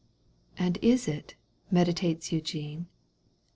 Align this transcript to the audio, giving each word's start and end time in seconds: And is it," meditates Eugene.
And 0.57 0.79
is 0.81 1.07
it," 1.07 1.35
meditates 1.69 2.31
Eugene. 2.31 2.87